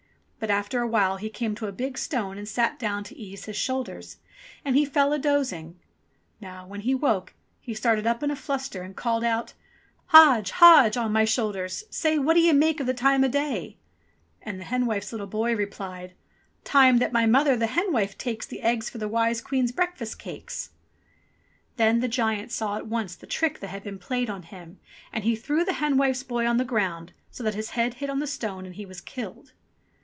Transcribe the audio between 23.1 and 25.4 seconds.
the trick that had been played on him, and he